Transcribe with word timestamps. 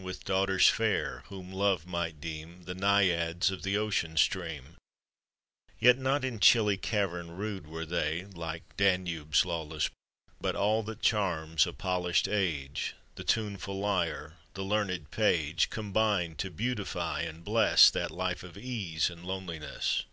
"With 0.00 0.24
daughters 0.24 0.68
fair, 0.68 1.24
whom 1.26 1.52
love 1.52 1.84
might 1.84 2.20
deem 2.20 2.62
The 2.62 2.74
Naiads 2.76 3.50
of 3.50 3.64
the 3.64 3.76
ocean 3.76 4.16
stream: 4.16 4.76
Yet 5.80 5.98
not 5.98 6.24
in 6.24 6.38
chilly 6.38 6.76
cavern 6.76 7.32
rude 7.32 7.66
Were 7.66 7.84
they, 7.84 8.24
like 8.26 8.76
Danube's 8.76 9.44
lawless 9.44 9.88
brood, 9.88 10.36
But 10.40 10.54
all 10.54 10.84
that 10.84 11.02
charms 11.02 11.66
a 11.66 11.72
polished 11.72 12.28
age, 12.28 12.94
The 13.16 13.24
tuneful 13.24 13.80
lyre, 13.80 14.34
the 14.54 14.62
learned 14.62 15.10
page, 15.10 15.68
Combined 15.68 16.38
to 16.38 16.50
beautify 16.52 17.22
and 17.22 17.42
bless 17.42 17.90
That 17.90 18.12
life 18.12 18.44
of 18.44 18.56
ease 18.56 19.10
and 19.10 19.24
loneliness. 19.24 20.04